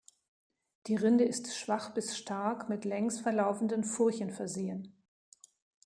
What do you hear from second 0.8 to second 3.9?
Die Rinde ist schwach bis stark mit längs verlaufenden